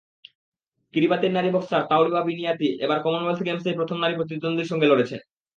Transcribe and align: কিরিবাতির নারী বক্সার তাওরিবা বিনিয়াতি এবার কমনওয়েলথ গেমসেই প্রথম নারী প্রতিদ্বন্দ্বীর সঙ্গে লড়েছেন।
কিরিবাতির 0.93 1.31
নারী 1.33 1.49
বক্সার 1.51 1.81
তাওরিবা 1.91 2.21
বিনিয়াতি 2.23 2.67
এবার 2.85 2.99
কমনওয়েলথ 3.01 3.39
গেমসেই 3.43 3.77
প্রথম 3.79 3.97
নারী 3.99 4.13
প্রতিদ্বন্দ্বীর 4.15 4.69
সঙ্গে 4.71 4.89
লড়েছেন। 4.91 5.19